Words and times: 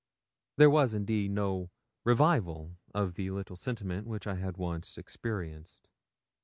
There 0.57 0.71
was, 0.71 0.95
indeed, 0.95 1.29
no 1.29 1.69
revival 2.05 2.75
of 2.91 3.13
the 3.13 3.29
little 3.29 3.55
sentiment 3.55 4.07
which 4.07 4.25
I 4.25 4.33
had 4.37 4.57
once 4.57 4.97
experienced. 4.97 5.87